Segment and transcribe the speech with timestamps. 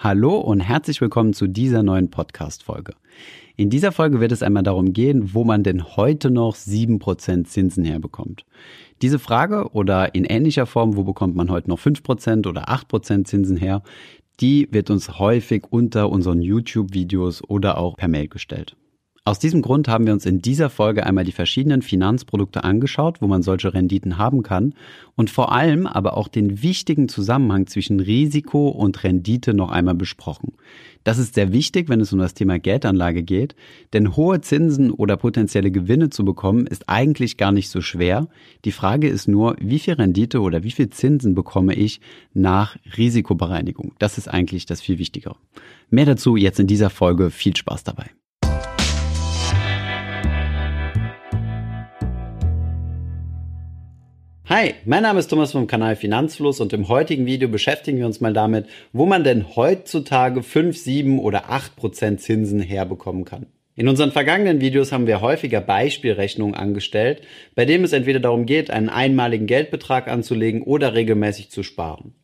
[0.00, 2.92] Hallo und herzlich willkommen zu dieser neuen Podcast-Folge.
[3.56, 7.84] In dieser Folge wird es einmal darum gehen, wo man denn heute noch 7% Zinsen
[7.84, 8.44] herbekommt.
[9.02, 13.56] Diese Frage oder in ähnlicher Form, wo bekommt man heute noch 5% oder 8% Zinsen
[13.56, 13.82] her,
[14.38, 18.76] die wird uns häufig unter unseren YouTube-Videos oder auch per Mail gestellt.
[19.28, 23.26] Aus diesem Grund haben wir uns in dieser Folge einmal die verschiedenen Finanzprodukte angeschaut, wo
[23.26, 24.72] man solche Renditen haben kann
[25.16, 30.54] und vor allem aber auch den wichtigen Zusammenhang zwischen Risiko und Rendite noch einmal besprochen.
[31.04, 33.54] Das ist sehr wichtig, wenn es um das Thema Geldanlage geht,
[33.92, 38.28] denn hohe Zinsen oder potenzielle Gewinne zu bekommen ist eigentlich gar nicht so schwer.
[38.64, 42.00] Die Frage ist nur, wie viel Rendite oder wie viel Zinsen bekomme ich
[42.32, 43.92] nach Risikobereinigung?
[43.98, 45.36] Das ist eigentlich das viel Wichtigere.
[45.90, 47.28] Mehr dazu jetzt in dieser Folge.
[47.28, 48.08] Viel Spaß dabei.
[54.50, 58.22] Hi, mein Name ist Thomas vom Kanal Finanzfluss und im heutigen Video beschäftigen wir uns
[58.22, 63.44] mal damit, wo man denn heutzutage 5, 7 oder 8 Prozent Zinsen herbekommen kann.
[63.76, 67.20] In unseren vergangenen Videos haben wir häufiger Beispielrechnungen angestellt,
[67.56, 72.14] bei denen es entweder darum geht, einen einmaligen Geldbetrag anzulegen oder regelmäßig zu sparen.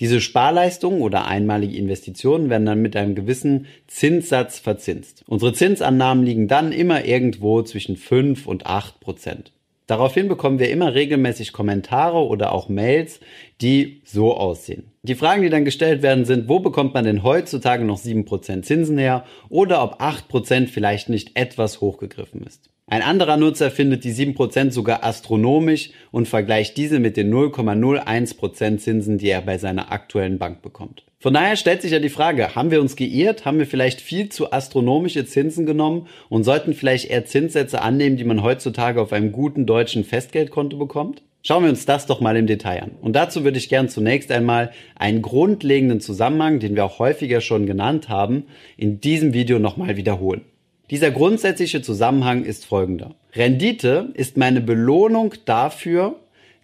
[0.00, 5.22] Diese Sparleistungen oder einmalige Investitionen werden dann mit einem gewissen Zinssatz verzinst.
[5.26, 9.52] Unsere Zinsannahmen liegen dann immer irgendwo zwischen 5 und 8 Prozent.
[9.86, 13.20] Daraufhin bekommen wir immer regelmäßig Kommentare oder auch Mails,
[13.60, 14.92] die so aussehen.
[15.02, 18.96] Die Fragen, die dann gestellt werden, sind, wo bekommt man denn heutzutage noch 7% Zinsen
[18.96, 22.70] her oder ob 8% vielleicht nicht etwas hochgegriffen ist.
[22.86, 29.18] Ein anderer Nutzer findet die 7% sogar astronomisch und vergleicht diese mit den 0,01% Zinsen,
[29.18, 31.04] die er bei seiner aktuellen Bank bekommt.
[31.24, 33.46] Von daher stellt sich ja die Frage, haben wir uns geirrt?
[33.46, 38.24] Haben wir vielleicht viel zu astronomische Zinsen genommen und sollten vielleicht eher Zinssätze annehmen, die
[38.24, 41.22] man heutzutage auf einem guten deutschen Festgeldkonto bekommt?
[41.42, 42.90] Schauen wir uns das doch mal im Detail an.
[43.00, 47.64] Und dazu würde ich gern zunächst einmal einen grundlegenden Zusammenhang, den wir auch häufiger schon
[47.64, 48.44] genannt haben,
[48.76, 50.42] in diesem Video nochmal wiederholen.
[50.90, 53.14] Dieser grundsätzliche Zusammenhang ist folgender.
[53.34, 56.16] Rendite ist meine Belohnung dafür,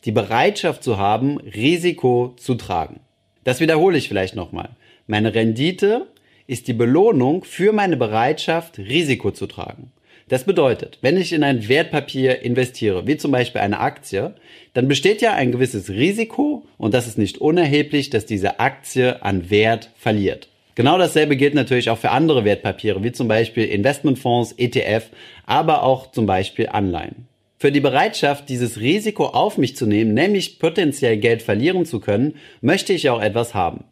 [0.05, 3.01] die Bereitschaft zu haben, Risiko zu tragen.
[3.45, 4.71] Das wiederhole ich vielleicht nochmal.
[5.07, 6.07] Meine Rendite
[6.47, 9.93] ist die Belohnung für meine Bereitschaft, Risiko zu tragen.
[10.29, 14.35] Das bedeutet, wenn ich in ein Wertpapier investiere, wie zum Beispiel eine Aktie,
[14.75, 19.51] dann besteht ja ein gewisses Risiko und das ist nicht unerheblich, dass diese Aktie an
[19.51, 20.49] Wert verliert.
[20.77, 25.11] Genau dasselbe gilt natürlich auch für andere Wertpapiere, wie zum Beispiel Investmentfonds, ETF,
[25.47, 27.27] aber auch zum Beispiel Anleihen.
[27.63, 32.37] Für die Bereitschaft, dieses Risiko auf mich zu nehmen, nämlich potenziell Geld verlieren zu können,
[32.63, 33.85] möchte ich auch etwas haben.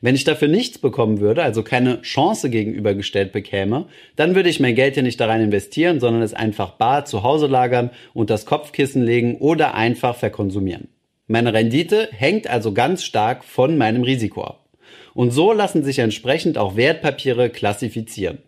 [0.00, 4.76] Wenn ich dafür nichts bekommen würde, also keine Chance gegenübergestellt bekäme, dann würde ich mein
[4.76, 8.46] Geld ja nicht da rein investieren, sondern es einfach bar zu Hause lagern und das
[8.46, 10.86] Kopfkissen legen oder einfach verkonsumieren.
[11.26, 14.68] Meine Rendite hängt also ganz stark von meinem Risiko ab.
[15.14, 18.38] Und so lassen sich entsprechend auch Wertpapiere klassifizieren.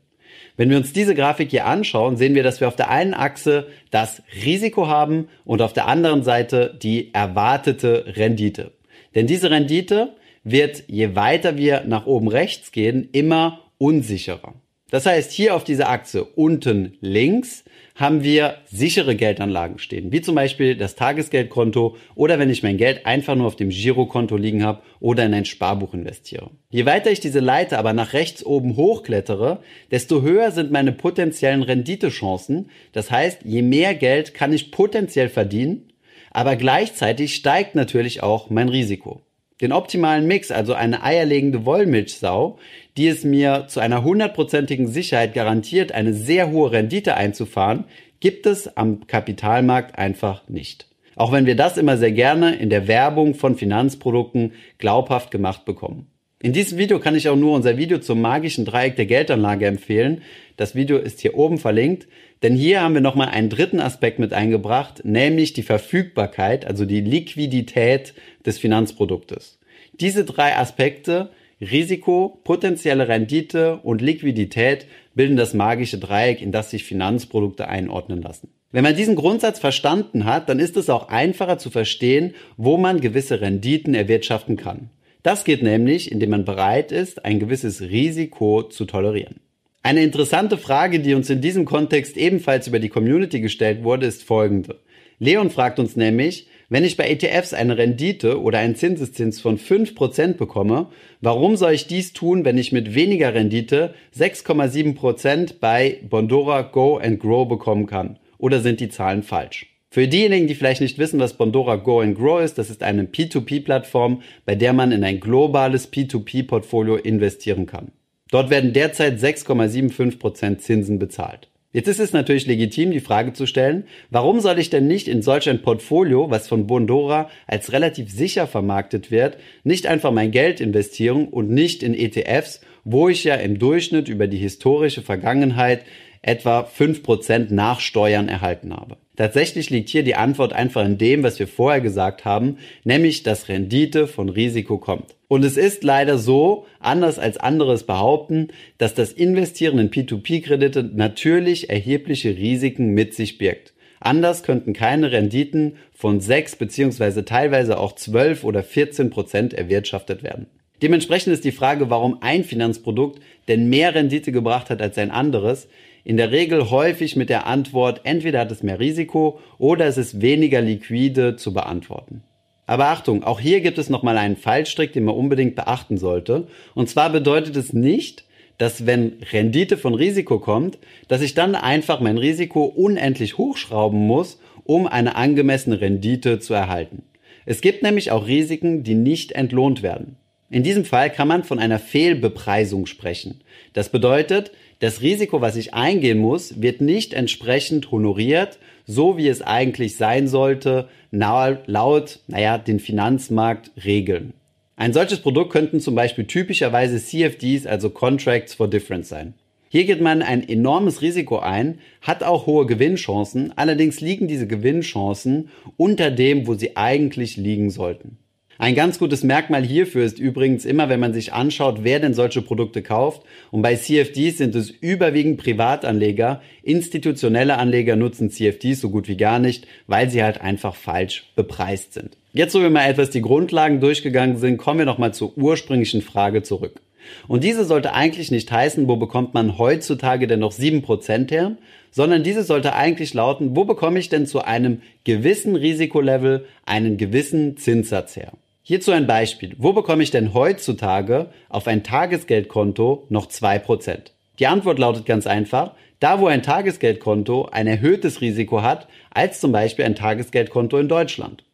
[0.59, 3.69] Wenn wir uns diese Grafik hier anschauen, sehen wir, dass wir auf der einen Achse
[3.93, 8.73] das Risiko haben und auf der anderen Seite die erwartete Rendite.
[9.15, 14.55] Denn diese Rendite wird, je weiter wir nach oben rechts gehen, immer unsicherer.
[14.91, 20.35] Das heißt, hier auf dieser Achse unten links haben wir sichere Geldanlagen stehen, wie zum
[20.35, 24.83] Beispiel das Tagesgeldkonto oder wenn ich mein Geld einfach nur auf dem Girokonto liegen habe
[25.01, 26.51] oder in ein Sparbuch investiere.
[26.71, 29.61] Je weiter ich diese Leiter aber nach rechts oben hochklettere,
[29.91, 32.71] desto höher sind meine potenziellen Renditechancen.
[32.93, 35.93] Das heißt, je mehr Geld kann ich potenziell verdienen,
[36.31, 39.23] aber gleichzeitig steigt natürlich auch mein Risiko.
[39.61, 42.59] Den optimalen Mix, also eine eierlegende Wollmilchsau,
[42.97, 47.85] die es mir zu einer hundertprozentigen Sicherheit garantiert, eine sehr hohe Rendite einzufahren,
[48.21, 50.89] gibt es am Kapitalmarkt einfach nicht.
[51.17, 56.07] Auch wenn wir das immer sehr gerne in der Werbung von Finanzprodukten glaubhaft gemacht bekommen.
[56.41, 60.23] In diesem Video kann ich auch nur unser Video zum magischen Dreieck der Geldanlage empfehlen.
[60.57, 62.07] Das Video ist hier oben verlinkt,
[62.45, 67.01] denn hier haben wir nochmal einen dritten Aspekt mit eingebracht, nämlich die Verfügbarkeit, also die
[67.01, 68.15] Liquidität
[68.47, 69.59] des Finanzproduktes.
[69.95, 74.87] Diese drei Aspekte, Risiko, potenzielle Rendite und Liquidität,
[75.17, 78.53] bilden das magische Dreieck, in das sich Finanzprodukte einordnen lassen.
[78.71, 83.01] Wenn man diesen Grundsatz verstanden hat, dann ist es auch einfacher zu verstehen, wo man
[83.01, 84.91] gewisse Renditen erwirtschaften kann.
[85.29, 89.41] Das geht nämlich, indem man bereit ist, ein gewisses Risiko zu tolerieren.
[89.83, 94.25] Eine interessante Frage, die uns in diesem Kontext ebenfalls über die Community gestellt wurde, ist
[94.25, 94.81] folgende.
[95.19, 100.39] Leon fragt uns nämlich, wenn ich bei ETFs eine Rendite oder einen Zinseszins von 5%
[100.39, 100.87] bekomme,
[101.21, 107.21] warum soll ich dies tun, wenn ich mit weniger Rendite 6,7% bei Bondora Go and
[107.21, 108.19] Grow bekommen kann?
[108.39, 109.78] Oder sind die Zahlen falsch?
[109.91, 113.05] Für diejenigen, die vielleicht nicht wissen, was Bondora Go and Grow ist, das ist eine
[113.05, 117.93] P2P-Plattform, bei der man in ein globales P2P-Portfolio investieren kann.
[118.31, 121.49] Dort werden derzeit 6,75% Zinsen bezahlt.
[121.73, 125.23] Jetzt ist es natürlich legitim, die Frage zu stellen, warum soll ich denn nicht in
[125.23, 130.61] solch ein Portfolio, was von Bondora als relativ sicher vermarktet wird, nicht einfach mein Geld
[130.61, 135.85] investieren und nicht in ETFs, wo ich ja im Durchschnitt über die historische Vergangenheit
[136.23, 138.97] etwa 5% nach Steuern erhalten habe.
[139.17, 143.49] Tatsächlich liegt hier die Antwort einfach in dem, was wir vorher gesagt haben, nämlich dass
[143.49, 145.17] Rendite von Risiko kommt.
[145.27, 148.49] Und es ist leider so, anders als anderes behaupten,
[148.79, 153.75] dass das Investieren in P2P-Kredite natürlich erhebliche Risiken mit sich birgt.
[154.01, 160.47] Anders könnten keine Renditen von 6 beziehungsweise teilweise auch 12 oder 14 Prozent erwirtschaftet werden.
[160.81, 165.69] Dementsprechend ist die Frage, warum ein Finanzprodukt denn mehr Rendite gebracht hat als ein anderes,
[166.09, 170.23] in der Regel häufig mit der Antwort, entweder hat es mehr Risiko oder es ist
[170.23, 172.23] weniger liquide zu beantworten.
[172.65, 176.47] Aber Achtung, auch hier gibt es nochmal einen Fallstrick, den man unbedingt beachten sollte.
[176.75, 178.25] Und zwar bedeutet es nicht,
[178.57, 180.79] dass wenn Rendite von Risiko kommt,
[181.09, 187.03] dass ich dann einfach mein Risiko unendlich hochschrauben muss, um eine angemessene Rendite zu erhalten.
[187.45, 190.17] Es gibt nämlich auch Risiken, die nicht entlohnt werden.
[190.51, 193.43] In diesem Fall kann man von einer Fehlbepreisung sprechen.
[193.75, 199.43] Das bedeutet, das Risiko, was ich eingehen muss, wird nicht entsprechend honoriert, so wie es
[199.43, 204.33] eigentlich sein sollte, laut, naja, den Finanzmarktregeln.
[204.77, 209.35] Ein solches Produkt könnten zum Beispiel typischerweise CFDs, also Contracts for Difference sein.
[209.69, 215.51] Hier geht man ein enormes Risiko ein, hat auch hohe Gewinnchancen, allerdings liegen diese Gewinnchancen
[215.77, 218.18] unter dem, wo sie eigentlich liegen sollten.
[218.61, 222.43] Ein ganz gutes Merkmal hierfür ist übrigens immer, wenn man sich anschaut, wer denn solche
[222.43, 223.23] Produkte kauft.
[223.53, 226.43] Und bei CFDs sind es überwiegend Privatanleger.
[226.65, 231.95] Institutionelle Anleger nutzen CFDs so gut wie gar nicht, weil sie halt einfach falsch bepreist
[231.95, 232.17] sind.
[232.33, 236.43] Jetzt, wo wir mal etwas die Grundlagen durchgegangen sind, kommen wir nochmal zur ursprünglichen Frage
[236.43, 236.81] zurück.
[237.29, 241.57] Und diese sollte eigentlich nicht heißen, wo bekommt man heutzutage denn noch 7% her,
[241.93, 247.57] sondern diese sollte eigentlich lauten, wo bekomme ich denn zu einem gewissen Risikolevel einen gewissen
[247.57, 248.33] Zinssatz her?
[248.71, 249.55] Hierzu ein Beispiel.
[249.57, 254.11] Wo bekomme ich denn heutzutage auf ein Tagesgeldkonto noch 2%?
[254.39, 259.53] Die Antwort lautet ganz einfach, da wo ein Tagesgeldkonto ein erhöhtes Risiko hat, als zum
[259.53, 261.45] Beispiel ein Tagesgeldkonto in Deutschland.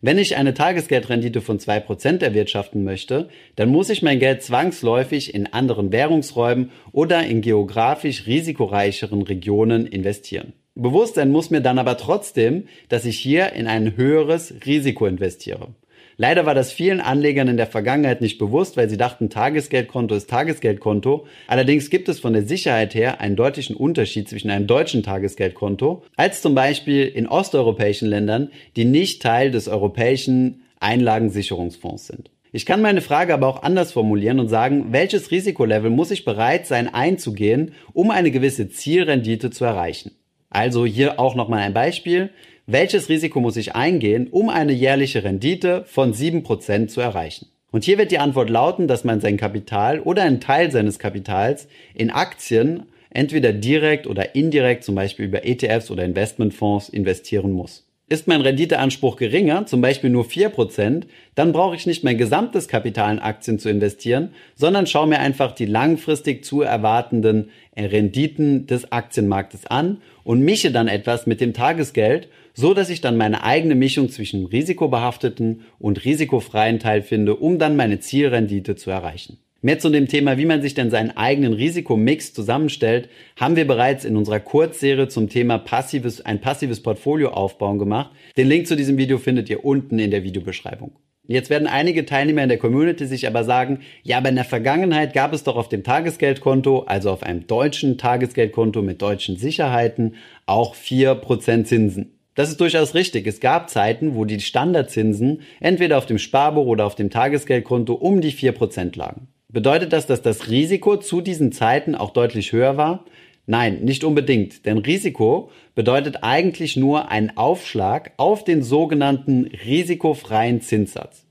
[0.00, 5.52] Wenn ich eine Tagesgeldrendite von 2% erwirtschaften möchte, dann muss ich mein Geld zwangsläufig in
[5.52, 10.52] anderen Währungsräumen oder in geografisch risikoreicheren Regionen investieren.
[10.76, 15.74] Bewusstsein muss mir dann aber trotzdem, dass ich hier in ein höheres Risiko investiere.
[16.22, 20.28] Leider war das vielen Anlegern in der Vergangenheit nicht bewusst, weil sie dachten, Tagesgeldkonto ist
[20.28, 21.26] Tagesgeldkonto.
[21.46, 26.42] Allerdings gibt es von der Sicherheit her einen deutlichen Unterschied zwischen einem deutschen Tagesgeldkonto als
[26.42, 32.30] zum Beispiel in osteuropäischen Ländern, die nicht Teil des europäischen Einlagensicherungsfonds sind.
[32.52, 36.66] Ich kann meine Frage aber auch anders formulieren und sagen, welches Risikolevel muss ich bereit
[36.66, 40.10] sein einzugehen, um eine gewisse Zielrendite zu erreichen?
[40.50, 42.28] Also hier auch nochmal ein Beispiel
[42.72, 47.48] welches Risiko muss ich eingehen, um eine jährliche Rendite von 7% zu erreichen?
[47.72, 51.68] Und hier wird die Antwort lauten, dass man sein Kapital oder einen Teil seines Kapitals
[51.94, 57.89] in Aktien entweder direkt oder indirekt, zum Beispiel über ETFs oder Investmentfonds, investieren muss.
[58.12, 61.04] Ist mein Renditeanspruch geringer, zum Beispiel nur 4%,
[61.36, 65.52] dann brauche ich nicht mein gesamtes Kapital in Aktien zu investieren, sondern schaue mir einfach
[65.52, 72.26] die langfristig zu erwartenden Renditen des Aktienmarktes an und mische dann etwas mit dem Tagesgeld,
[72.52, 77.76] so dass ich dann meine eigene Mischung zwischen risikobehafteten und risikofreien Teil finde, um dann
[77.76, 79.38] meine Zielrendite zu erreichen.
[79.62, 84.06] Mehr zu dem Thema, wie man sich denn seinen eigenen Risikomix zusammenstellt, haben wir bereits
[84.06, 88.10] in unserer Kurzserie zum Thema passives, ein passives Portfolio aufbauen gemacht.
[88.38, 90.92] Den Link zu diesem Video findet ihr unten in der Videobeschreibung.
[91.26, 95.12] Jetzt werden einige Teilnehmer in der Community sich aber sagen, ja, aber in der Vergangenheit
[95.12, 100.14] gab es doch auf dem Tagesgeldkonto, also auf einem deutschen Tagesgeldkonto mit deutschen Sicherheiten,
[100.46, 102.18] auch vier Prozent Zinsen.
[102.34, 103.26] Das ist durchaus richtig.
[103.26, 108.22] Es gab Zeiten, wo die Standardzinsen entweder auf dem Sparbuch oder auf dem Tagesgeldkonto um
[108.22, 109.28] die vier Prozent lagen.
[109.52, 113.04] Bedeutet das, dass das Risiko zu diesen Zeiten auch deutlich höher war?
[113.46, 121.24] Nein, nicht unbedingt, denn Risiko bedeutet eigentlich nur einen Aufschlag auf den sogenannten risikofreien Zinssatz.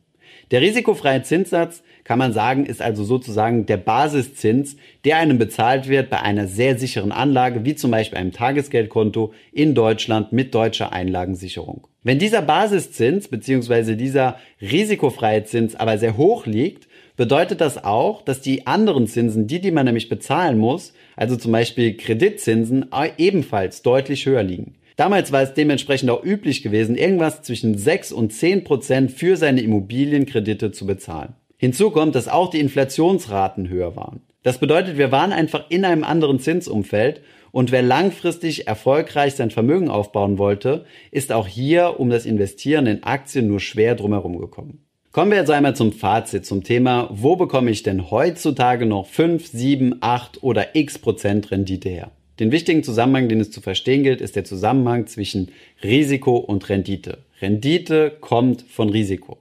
[0.52, 6.10] Der risikofreie Zinssatz, kann man sagen, ist also sozusagen der Basiszins, der einem bezahlt wird
[6.10, 11.88] bei einer sehr sicheren Anlage, wie zum Beispiel einem Tagesgeldkonto in Deutschland mit deutscher Einlagensicherung.
[12.04, 13.96] Wenn dieser Basiszins bzw.
[13.96, 16.89] dieser risikofreie Zins aber sehr hoch liegt,
[17.20, 21.52] bedeutet das auch, dass die anderen Zinsen, die, die man nämlich bezahlen muss, also zum
[21.52, 22.86] Beispiel Kreditzinsen,
[23.18, 24.76] ebenfalls deutlich höher liegen.
[24.96, 29.60] Damals war es dementsprechend auch üblich gewesen, irgendwas zwischen 6 und 10 Prozent für seine
[29.60, 31.34] Immobilienkredite zu bezahlen.
[31.58, 34.22] Hinzu kommt, dass auch die Inflationsraten höher waren.
[34.44, 37.20] Das bedeutet, wir waren einfach in einem anderen Zinsumfeld
[37.52, 43.04] und wer langfristig erfolgreich sein Vermögen aufbauen wollte, ist auch hier um das Investieren in
[43.04, 44.86] Aktien nur schwer drumherum gekommen.
[45.20, 49.48] Kommen wir jetzt einmal zum Fazit zum Thema, wo bekomme ich denn heutzutage noch 5,
[49.48, 52.12] 7, 8 oder x Prozent Rendite her?
[52.40, 55.52] Den wichtigen Zusammenhang, den es zu verstehen gilt, ist der Zusammenhang zwischen
[55.84, 57.18] Risiko und Rendite.
[57.42, 59.40] Rendite kommt von Risiko.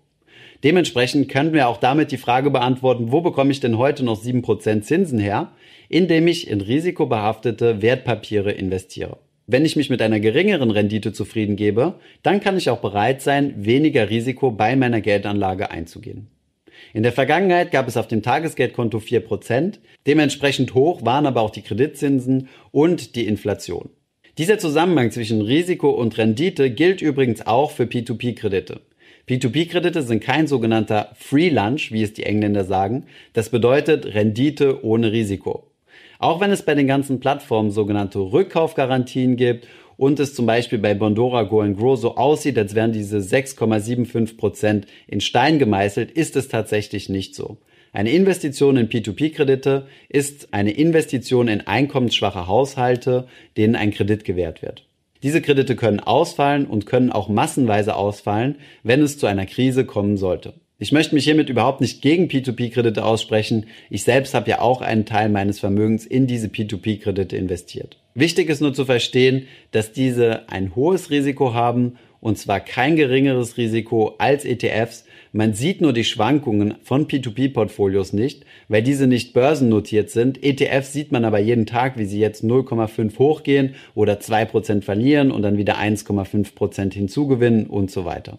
[0.65, 4.81] Dementsprechend können wir auch damit die Frage beantworten, wo bekomme ich denn heute noch 7%
[4.81, 5.53] Zinsen her,
[5.89, 9.19] indem ich in risikobehaftete Wertpapiere investiere.
[9.51, 13.55] Wenn ich mich mit einer geringeren Rendite zufrieden gebe, dann kann ich auch bereit sein,
[13.57, 16.29] weniger Risiko bei meiner Geldanlage einzugehen.
[16.93, 21.63] In der Vergangenheit gab es auf dem Tagesgeldkonto 4%, dementsprechend hoch waren aber auch die
[21.63, 23.89] Kreditzinsen und die Inflation.
[24.37, 28.83] Dieser Zusammenhang zwischen Risiko und Rendite gilt übrigens auch für P2P-Kredite.
[29.31, 33.07] P2P-Kredite sind kein sogenannter Free Lunch, wie es die Engländer sagen.
[33.33, 35.68] Das bedeutet Rendite ohne Risiko.
[36.19, 40.95] Auch wenn es bei den ganzen Plattformen sogenannte Rückkaufgarantien gibt und es zum Beispiel bei
[40.95, 46.35] Bondora Go and Grow so aussieht, als wären diese 6,75 Prozent in Stein gemeißelt, ist
[46.37, 47.59] es tatsächlich nicht so.
[47.93, 54.87] Eine Investition in P2P-Kredite ist eine Investition in einkommensschwache Haushalte, denen ein Kredit gewährt wird.
[55.23, 60.17] Diese Kredite können ausfallen und können auch massenweise ausfallen, wenn es zu einer Krise kommen
[60.17, 60.55] sollte.
[60.81, 63.67] Ich möchte mich hiermit überhaupt nicht gegen P2P-Kredite aussprechen.
[63.91, 67.99] Ich selbst habe ja auch einen Teil meines Vermögens in diese P2P-Kredite investiert.
[68.15, 73.57] Wichtig ist nur zu verstehen, dass diese ein hohes Risiko haben und zwar kein geringeres
[73.57, 75.05] Risiko als ETFs.
[75.33, 80.45] Man sieht nur die Schwankungen von P2P-Portfolios nicht, weil diese nicht börsennotiert sind.
[80.45, 85.43] ETFs sieht man aber jeden Tag, wie sie jetzt 0,5 hochgehen oder 2% verlieren und
[85.43, 88.39] dann wieder 1,5% hinzugewinnen und so weiter.